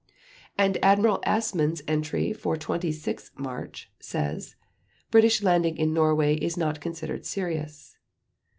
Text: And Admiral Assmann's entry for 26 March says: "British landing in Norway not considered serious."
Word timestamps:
And 0.57 0.79
Admiral 0.83 1.21
Assmann's 1.27 1.83
entry 1.87 2.33
for 2.33 2.57
26 2.57 3.29
March 3.37 3.91
says: 3.99 4.55
"British 5.11 5.43
landing 5.43 5.77
in 5.77 5.93
Norway 5.93 6.39
not 6.57 6.81
considered 6.81 7.23
serious." 7.23 7.97